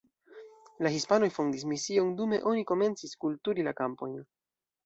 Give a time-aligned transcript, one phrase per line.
[0.85, 4.21] La hispanoj fondis mision, dume oni komencis kulturi la kampojn.